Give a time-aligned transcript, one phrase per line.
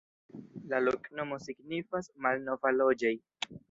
[0.71, 3.19] La loknomo signifas: malnova-loĝej'.